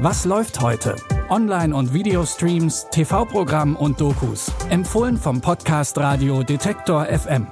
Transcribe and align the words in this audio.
Was 0.00 0.24
läuft 0.24 0.60
heute? 0.60 0.94
Online- 1.28 1.74
und 1.74 1.92
Videostreams, 1.92 2.86
TV-Programm 2.92 3.74
und 3.74 4.00
Dokus. 4.00 4.52
Empfohlen 4.70 5.16
vom 5.16 5.40
Podcast 5.40 5.98
Radio 5.98 6.44
Detektor 6.44 7.06
FM. 7.06 7.48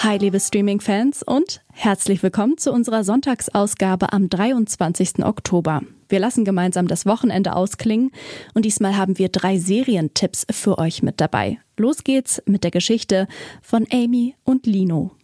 Hi, 0.00 0.18
liebe 0.18 0.38
Streaming-Fans 0.38 1.22
und 1.22 1.62
herzlich 1.72 2.22
willkommen 2.22 2.58
zu 2.58 2.74
unserer 2.74 3.04
Sonntagsausgabe 3.04 4.12
am 4.12 4.28
23. 4.28 5.24
Oktober. 5.24 5.80
Wir 6.10 6.18
lassen 6.18 6.44
gemeinsam 6.44 6.88
das 6.88 7.06
Wochenende 7.06 7.56
ausklingen 7.56 8.10
und 8.52 8.66
diesmal 8.66 8.98
haben 8.98 9.16
wir 9.16 9.30
drei 9.30 9.58
Serientipps 9.58 10.46
für 10.50 10.76
euch 10.76 11.02
mit 11.02 11.22
dabei. 11.22 11.58
Los 11.78 12.04
geht's 12.04 12.42
mit 12.44 12.64
der 12.64 12.70
Geschichte 12.70 13.28
von 13.62 13.86
Amy 13.90 14.34
und 14.44 14.66
Lino. 14.66 15.17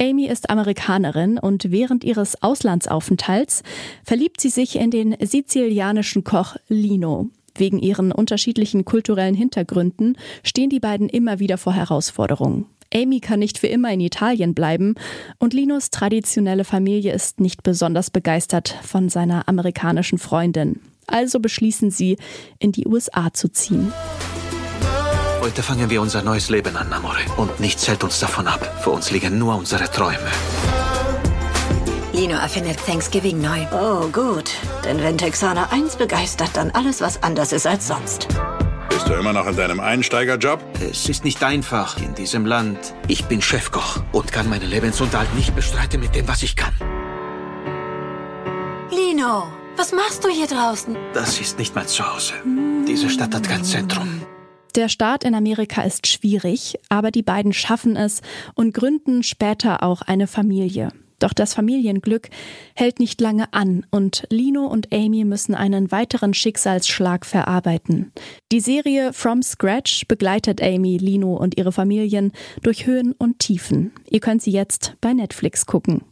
Amy 0.00 0.26
ist 0.26 0.48
Amerikanerin 0.50 1.38
und 1.38 1.70
während 1.70 2.04
ihres 2.04 2.42
Auslandsaufenthalts 2.42 3.62
verliebt 4.04 4.40
sie 4.40 4.48
sich 4.48 4.76
in 4.76 4.90
den 4.90 5.16
sizilianischen 5.20 6.24
Koch 6.24 6.56
Lino. 6.68 7.28
Wegen 7.56 7.80
ihren 7.80 8.12
unterschiedlichen 8.12 8.84
kulturellen 8.84 9.34
Hintergründen 9.34 10.16
stehen 10.44 10.70
die 10.70 10.80
beiden 10.80 11.08
immer 11.08 11.40
wieder 11.40 11.58
vor 11.58 11.72
Herausforderungen. 11.72 12.66
Amy 12.94 13.20
kann 13.20 13.40
nicht 13.40 13.58
für 13.58 13.66
immer 13.66 13.92
in 13.92 14.00
Italien 14.00 14.54
bleiben 14.54 14.94
und 15.38 15.52
Linos 15.52 15.90
traditionelle 15.90 16.64
Familie 16.64 17.12
ist 17.12 17.40
nicht 17.40 17.62
besonders 17.62 18.10
begeistert 18.10 18.76
von 18.82 19.08
seiner 19.08 19.48
amerikanischen 19.48 20.18
Freundin. 20.18 20.80
Also 21.06 21.40
beschließen 21.40 21.90
sie, 21.90 22.16
in 22.58 22.72
die 22.72 22.86
USA 22.86 23.32
zu 23.32 23.48
ziehen. 23.50 23.92
Heute 25.48 25.62
fangen 25.62 25.88
wir 25.88 26.02
unser 26.02 26.20
neues 26.20 26.50
Leben 26.50 26.76
an, 26.76 26.92
Amore. 26.92 27.22
Und 27.38 27.58
nichts 27.58 27.88
hält 27.88 28.04
uns 28.04 28.20
davon 28.20 28.46
ab. 28.46 28.82
Für 28.82 28.90
uns 28.90 29.10
liegen 29.10 29.38
nur 29.38 29.56
unsere 29.56 29.90
Träume. 29.90 30.30
Lino 32.12 32.34
erfindet 32.34 32.76
Thanksgiving 32.84 33.40
neu. 33.40 33.66
Oh, 33.72 34.08
gut. 34.08 34.50
Denn 34.84 35.02
wenn 35.02 35.16
Texaner 35.16 35.72
eins 35.72 35.96
begeistert, 35.96 36.50
dann 36.52 36.70
alles, 36.72 37.00
was 37.00 37.22
anders 37.22 37.54
ist 37.54 37.66
als 37.66 37.88
sonst. 37.88 38.28
Bist 38.90 39.08
du 39.08 39.14
immer 39.14 39.32
noch 39.32 39.46
in 39.46 39.56
deinem 39.56 39.80
Einsteigerjob? 39.80 40.62
Es 40.82 41.08
ist 41.08 41.24
nicht 41.24 41.42
einfach 41.42 41.96
in 41.96 42.14
diesem 42.14 42.44
Land. 42.44 42.92
Ich 43.06 43.24
bin 43.24 43.40
Chefkoch 43.40 44.00
und 44.12 44.30
kann 44.30 44.50
meinen 44.50 44.68
Lebensunterhalt 44.68 45.34
nicht 45.34 45.56
bestreiten 45.56 46.00
mit 46.00 46.14
dem, 46.14 46.28
was 46.28 46.42
ich 46.42 46.56
kann. 46.56 46.74
Lino, 48.90 49.46
was 49.78 49.92
machst 49.92 50.22
du 50.24 50.28
hier 50.28 50.46
draußen? 50.46 50.94
Das 51.14 51.40
ist 51.40 51.58
nicht 51.58 51.74
mein 51.74 51.88
Zuhause. 51.88 52.34
Diese 52.86 53.08
Stadt 53.08 53.34
hat 53.34 53.48
kein 53.48 53.64
Zentrum. 53.64 54.20
Der 54.74 54.88
Start 54.88 55.24
in 55.24 55.34
Amerika 55.34 55.82
ist 55.82 56.06
schwierig, 56.06 56.78
aber 56.88 57.10
die 57.10 57.22
beiden 57.22 57.52
schaffen 57.52 57.96
es 57.96 58.20
und 58.54 58.74
gründen 58.74 59.22
später 59.22 59.82
auch 59.82 60.02
eine 60.02 60.26
Familie. 60.26 60.90
Doch 61.18 61.32
das 61.32 61.54
Familienglück 61.54 62.28
hält 62.74 63.00
nicht 63.00 63.20
lange 63.20 63.52
an 63.52 63.84
und 63.90 64.24
Lino 64.30 64.66
und 64.66 64.92
Amy 64.92 65.24
müssen 65.24 65.54
einen 65.54 65.90
weiteren 65.90 66.32
Schicksalsschlag 66.32 67.26
verarbeiten. 67.26 68.12
Die 68.52 68.60
Serie 68.60 69.12
From 69.12 69.42
Scratch 69.42 70.06
begleitet 70.06 70.62
Amy, 70.62 70.96
Lino 70.96 71.34
und 71.34 71.58
ihre 71.58 71.72
Familien 71.72 72.32
durch 72.62 72.86
Höhen 72.86 73.12
und 73.12 73.40
Tiefen. 73.40 73.90
Ihr 74.08 74.20
könnt 74.20 74.42
sie 74.42 74.52
jetzt 74.52 74.94
bei 75.00 75.12
Netflix 75.12 75.66
gucken. 75.66 76.02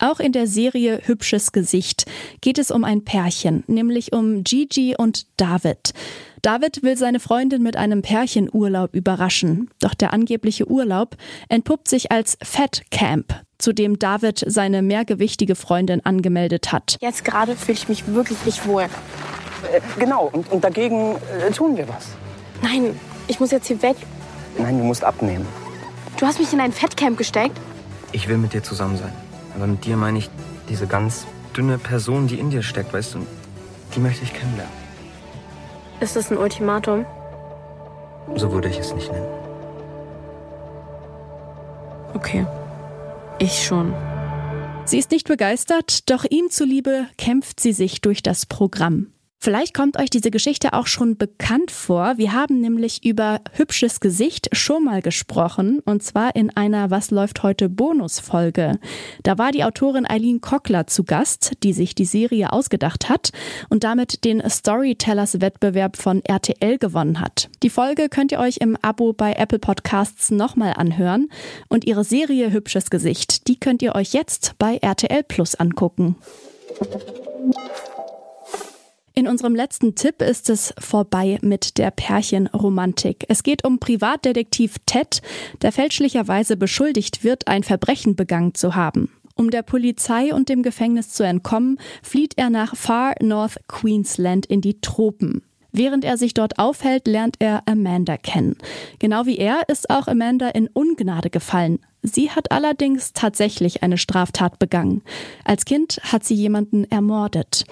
Auch 0.00 0.18
in 0.18 0.32
der 0.32 0.46
Serie 0.46 1.00
Hübsches 1.04 1.52
Gesicht 1.52 2.06
geht 2.40 2.58
es 2.58 2.70
um 2.70 2.84
ein 2.84 3.04
Pärchen, 3.04 3.64
nämlich 3.66 4.14
um 4.14 4.44
Gigi 4.44 4.96
und 4.96 5.26
David. 5.36 5.92
David 6.40 6.82
will 6.82 6.96
seine 6.96 7.20
Freundin 7.20 7.62
mit 7.62 7.76
einem 7.76 8.00
Pärchenurlaub 8.00 8.94
überraschen. 8.94 9.68
Doch 9.78 9.92
der 9.92 10.14
angebliche 10.14 10.66
Urlaub 10.70 11.16
entpuppt 11.50 11.86
sich 11.86 12.10
als 12.10 12.38
Fat 12.42 12.80
Camp, 12.90 13.34
zu 13.58 13.74
dem 13.74 13.98
David 13.98 14.42
seine 14.46 14.80
mehrgewichtige 14.80 15.54
Freundin 15.54 16.02
angemeldet 16.02 16.72
hat. 16.72 16.96
Jetzt 17.02 17.22
gerade 17.22 17.54
fühle 17.54 17.76
ich 17.76 17.88
mich 17.90 18.06
wirklich 18.06 18.38
nicht 18.46 18.66
wohl. 18.66 18.84
Äh, 18.84 18.88
genau, 19.98 20.30
und, 20.32 20.50
und 20.50 20.64
dagegen 20.64 21.16
äh, 21.46 21.50
tun 21.50 21.76
wir 21.76 21.86
was. 21.90 22.08
Nein, 22.62 22.98
ich 23.28 23.38
muss 23.38 23.50
jetzt 23.50 23.66
hier 23.66 23.82
weg. 23.82 23.96
Nein, 24.56 24.78
du 24.78 24.84
musst 24.84 25.04
abnehmen. 25.04 25.46
Du 26.18 26.24
hast 26.24 26.38
mich 26.38 26.54
in 26.54 26.60
ein 26.60 26.72
Fettcamp 26.72 27.18
gesteckt? 27.18 27.58
Ich 28.12 28.28
will 28.28 28.38
mit 28.38 28.54
dir 28.54 28.62
zusammen 28.62 28.96
sein. 28.96 29.12
Aber 29.54 29.66
mit 29.66 29.84
dir 29.84 29.96
meine 29.96 30.18
ich 30.18 30.30
diese 30.68 30.86
ganz 30.86 31.26
dünne 31.56 31.78
Person, 31.78 32.26
die 32.26 32.38
in 32.38 32.50
dir 32.50 32.62
steckt, 32.62 32.92
weißt 32.92 33.14
du? 33.14 33.26
Die 33.94 34.00
möchte 34.00 34.24
ich 34.24 34.32
kennenlernen. 34.32 34.72
Ist 36.00 36.16
das 36.16 36.30
ein 36.30 36.38
Ultimatum? 36.38 37.04
So 38.36 38.52
würde 38.52 38.68
ich 38.68 38.78
es 38.78 38.94
nicht 38.94 39.10
nennen. 39.10 39.26
Okay. 42.14 42.46
Ich 43.38 43.64
schon. 43.64 43.94
Sie 44.84 44.98
ist 44.98 45.10
nicht 45.10 45.28
begeistert, 45.28 46.10
doch 46.10 46.24
ihm 46.28 46.50
zuliebe 46.50 47.06
kämpft 47.16 47.60
sie 47.60 47.72
sich 47.72 48.00
durch 48.00 48.22
das 48.22 48.46
Programm. 48.46 49.12
Vielleicht 49.42 49.72
kommt 49.72 49.98
euch 49.98 50.10
diese 50.10 50.30
Geschichte 50.30 50.74
auch 50.74 50.86
schon 50.86 51.16
bekannt 51.16 51.70
vor. 51.70 52.18
Wir 52.18 52.34
haben 52.34 52.60
nämlich 52.60 53.06
über 53.06 53.40
hübsches 53.54 54.00
Gesicht 54.00 54.50
schon 54.52 54.84
mal 54.84 55.00
gesprochen 55.00 55.80
und 55.86 56.02
zwar 56.02 56.36
in 56.36 56.54
einer 56.54 56.90
Was 56.90 57.10
läuft 57.10 57.42
heute 57.42 57.70
Bonusfolge. 57.70 58.78
Da 59.22 59.38
war 59.38 59.50
die 59.50 59.64
Autorin 59.64 60.04
Eileen 60.06 60.42
Kockler 60.42 60.86
zu 60.88 61.04
Gast, 61.04 61.52
die 61.62 61.72
sich 61.72 61.94
die 61.94 62.04
Serie 62.04 62.52
ausgedacht 62.52 63.08
hat 63.08 63.30
und 63.70 63.82
damit 63.82 64.26
den 64.26 64.42
Storytellers 64.46 65.40
Wettbewerb 65.40 65.96
von 65.96 66.22
RTL 66.22 66.76
gewonnen 66.76 67.18
hat. 67.18 67.48
Die 67.62 67.70
Folge 67.70 68.10
könnt 68.10 68.32
ihr 68.32 68.40
euch 68.40 68.58
im 68.58 68.76
Abo 68.82 69.14
bei 69.14 69.32
Apple 69.32 69.58
Podcasts 69.58 70.30
nochmal 70.30 70.74
anhören 70.76 71.30
und 71.68 71.86
ihre 71.86 72.04
Serie 72.04 72.52
Hübsches 72.52 72.90
Gesicht, 72.90 73.48
die 73.48 73.58
könnt 73.58 73.80
ihr 73.80 73.94
euch 73.94 74.12
jetzt 74.12 74.56
bei 74.58 74.76
RTL 74.76 75.22
Plus 75.22 75.54
angucken. 75.54 76.16
In 79.20 79.28
unserem 79.28 79.54
letzten 79.54 79.96
Tipp 79.96 80.22
ist 80.22 80.48
es 80.48 80.72
vorbei 80.78 81.38
mit 81.42 81.76
der 81.76 81.90
Pärchenromantik. 81.90 83.26
Es 83.28 83.42
geht 83.42 83.66
um 83.66 83.78
Privatdetektiv 83.78 84.76
Ted, 84.86 85.20
der 85.60 85.72
fälschlicherweise 85.72 86.56
beschuldigt 86.56 87.22
wird, 87.22 87.46
ein 87.46 87.62
Verbrechen 87.62 88.16
begangen 88.16 88.54
zu 88.54 88.76
haben. 88.76 89.12
Um 89.34 89.50
der 89.50 89.60
Polizei 89.60 90.32
und 90.32 90.48
dem 90.48 90.62
Gefängnis 90.62 91.10
zu 91.10 91.22
entkommen, 91.22 91.78
flieht 92.02 92.38
er 92.38 92.48
nach 92.48 92.74
Far 92.74 93.12
North 93.20 93.58
Queensland 93.68 94.46
in 94.46 94.62
die 94.62 94.80
Tropen. 94.80 95.42
Während 95.70 96.02
er 96.02 96.16
sich 96.16 96.32
dort 96.32 96.58
aufhält, 96.58 97.06
lernt 97.06 97.36
er 97.40 97.62
Amanda 97.66 98.16
kennen. 98.16 98.56
Genau 99.00 99.26
wie 99.26 99.36
er 99.36 99.68
ist 99.68 99.90
auch 99.90 100.08
Amanda 100.08 100.48
in 100.48 100.66
Ungnade 100.68 101.28
gefallen. 101.28 101.80
Sie 102.00 102.30
hat 102.30 102.52
allerdings 102.52 103.12
tatsächlich 103.12 103.82
eine 103.82 103.98
Straftat 103.98 104.58
begangen. 104.58 105.02
Als 105.44 105.66
Kind 105.66 106.00
hat 106.04 106.24
sie 106.24 106.34
jemanden 106.34 106.90
ermordet. 106.90 107.66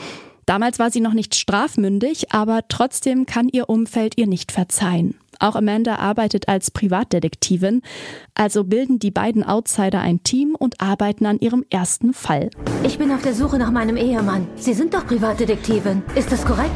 Damals 0.48 0.78
war 0.78 0.90
sie 0.90 1.02
noch 1.02 1.12
nicht 1.12 1.34
strafmündig, 1.34 2.32
aber 2.32 2.62
trotzdem 2.68 3.26
kann 3.26 3.50
ihr 3.50 3.68
Umfeld 3.68 4.16
ihr 4.16 4.26
nicht 4.26 4.50
verzeihen. 4.50 5.14
Auch 5.38 5.56
Amanda 5.56 5.96
arbeitet 5.96 6.48
als 6.48 6.70
Privatdetektivin, 6.70 7.82
also 8.32 8.64
bilden 8.64 8.98
die 8.98 9.10
beiden 9.10 9.44
Outsider 9.44 10.00
ein 10.00 10.22
Team 10.22 10.56
und 10.58 10.80
arbeiten 10.80 11.26
an 11.26 11.38
ihrem 11.38 11.66
ersten 11.68 12.14
Fall. 12.14 12.48
Ich 12.82 12.96
bin 12.96 13.12
auf 13.12 13.20
der 13.20 13.34
Suche 13.34 13.58
nach 13.58 13.70
meinem 13.70 13.98
Ehemann. 13.98 14.48
Sie 14.56 14.72
sind 14.72 14.94
doch 14.94 15.06
Privatdetektivin. 15.06 16.02
Ist 16.14 16.32
das 16.32 16.46
korrekt? 16.46 16.70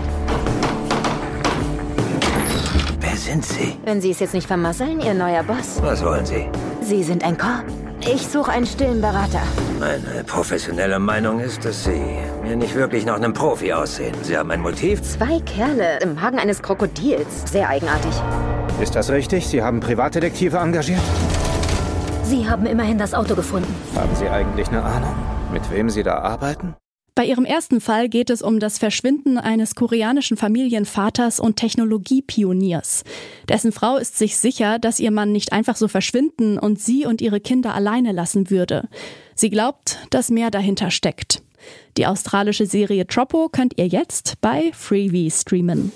Wer 3.01 3.17
sind 3.17 3.43
Sie? 3.43 3.75
Wenn 3.87 4.03
Sie 4.03 4.11
es 4.11 4.21
jetzt 4.21 4.35
nicht 4.35 4.47
vermasseln, 4.47 5.01
Ihr 5.01 5.15
neuer 5.15 5.45
Boss. 5.45 5.81
Was 5.81 6.05
wollen 6.05 6.27
Sie? 6.27 6.47
Sie 6.83 7.03
sind 7.03 7.25
ein 7.25 7.39
Korb. 7.39 7.65
Ich 8.03 8.27
suche 8.27 8.53
einen 8.53 8.67
stillen 8.67 9.01
Berater. 9.01 9.41
Meine 9.83 10.23
professionelle 10.23 11.01
Meinung 11.01 11.41
ist, 11.41 11.65
dass 11.65 11.83
Sie 11.83 12.05
mir 12.45 12.55
nicht 12.55 12.77
wirklich 12.77 13.05
nach 13.05 13.17
einem 13.17 13.33
Profi 13.33 13.73
aussehen. 13.73 14.15
Sie 14.23 14.39
haben 14.39 14.49
ein 14.53 14.61
Motiv? 14.61 15.03
Zwei 15.03 15.41
Kerle 15.41 15.99
im 15.99 16.15
Magen 16.15 16.39
eines 16.39 16.63
Krokodils. 16.63 17.51
Sehr 17.51 17.69
eigenartig. 17.69 18.13
Ist 18.81 18.95
das 18.95 19.11
richtig? 19.11 19.49
Sie 19.49 19.61
haben 19.61 19.81
Privatdetektive 19.81 20.59
engagiert? 20.59 21.01
Sie 22.23 22.49
haben 22.49 22.67
immerhin 22.67 22.97
das 22.97 23.13
Auto 23.13 23.35
gefunden. 23.35 23.75
Haben 23.97 24.15
Sie 24.15 24.29
eigentlich 24.29 24.69
eine 24.69 24.85
Ahnung, 24.85 25.17
mit 25.53 25.69
wem 25.73 25.91
Sie 25.91 26.05
da 26.05 26.19
arbeiten? 26.19 26.77
Bei 27.15 27.27
ihrem 27.27 27.45
ersten 27.45 27.81
Fall 27.83 28.09
geht 28.09 28.31
es 28.31 28.41
um 28.41 28.59
das 28.59 28.79
Verschwinden 28.79 29.37
eines 29.37 29.75
koreanischen 29.75 30.39
Familienvaters 30.39 31.41
und 31.41 31.57
Technologiepioniers. 31.57 33.05
Dessen 33.49 33.73
Frau 33.73 33.99
ist 33.99 34.17
sich 34.17 34.39
sicher, 34.39 34.79
dass 34.79 34.99
ihr 34.99 35.11
Mann 35.11 35.31
nicht 35.31 35.53
einfach 35.53 35.77
so 35.77 35.89
verschwinden 35.89 36.59
und 36.59 36.81
sie 36.81 37.05
und 37.05 37.21
ihre 37.21 37.41
Kinder 37.41 37.75
alleine 37.75 38.13
lassen 38.13 38.49
würde. 38.49 38.89
Sie 39.35 39.51
glaubt, 39.51 39.99
dass 40.09 40.31
mehr 40.31 40.51
dahinter 40.51 40.91
steckt. 40.91 41.43
Die 41.99 42.07
australische 42.07 42.65
Serie 42.67 43.07
Troppo 43.07 43.49
könnt 43.51 43.79
ihr 43.79 43.87
jetzt 43.87 44.41
bei 44.41 44.71
Freevee 44.73 45.31
streamen. 45.31 45.93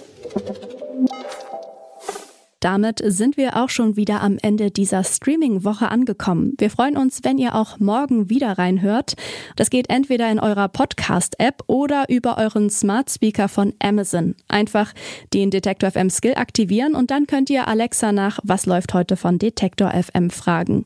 Damit 2.67 3.01
sind 3.01 3.37
wir 3.37 3.63
auch 3.63 3.69
schon 3.69 3.95
wieder 3.95 4.23
am 4.23 4.39
Ende 4.43 4.73
dieser 4.73 5.05
Streaming-Woche 5.05 5.89
angekommen. 5.89 6.55
Wir 6.59 6.69
freuen 6.69 6.97
uns, 6.97 7.21
wenn 7.23 7.39
ihr 7.39 7.55
auch 7.55 7.79
morgen 7.79 8.29
wieder 8.29 8.59
reinhört. 8.59 9.15
Das 9.55 9.71
geht 9.71 9.89
entweder 9.89 10.29
in 10.33 10.41
eurer 10.41 10.67
Podcast-App 10.67 11.63
oder 11.69 12.07
über 12.09 12.39
euren 12.39 12.69
Smart 12.69 13.09
Speaker 13.09 13.47
von 13.47 13.73
Amazon. 13.79 14.35
Einfach 14.49 14.93
den 15.33 15.53
Detektor 15.53 15.93
FM 15.93 16.11
Skill 16.11 16.35
aktivieren 16.35 16.97
und 16.97 17.13
dann 17.13 17.29
könnt 17.29 17.51
ihr 17.51 17.69
Alexa 17.69 18.11
nach 18.11 18.41
Was 18.43 18.67
läuft 18.67 18.95
heute 18.95 19.17
von 19.17 19.39
Detektor 19.39 19.93
FM 19.93 20.31
fragen. 20.31 20.85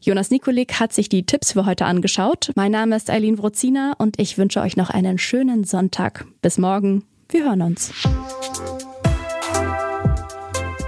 Jonas 0.00 0.32
Nikolik 0.32 0.80
hat 0.80 0.92
sich 0.92 1.08
die 1.08 1.24
Tipps 1.24 1.52
für 1.52 1.66
heute 1.66 1.84
angeschaut. 1.84 2.50
Mein 2.56 2.72
Name 2.72 2.96
ist 2.96 3.08
Eileen 3.10 3.38
Wrozina 3.38 3.92
und 3.96 4.18
ich 4.18 4.38
wünsche 4.38 4.60
euch 4.60 4.76
noch 4.76 4.90
einen 4.90 5.18
schönen 5.18 5.62
Sonntag. 5.62 6.26
Bis 6.40 6.58
morgen. 6.58 7.04
Wir 7.28 7.44
hören 7.44 7.62
uns. 7.62 7.92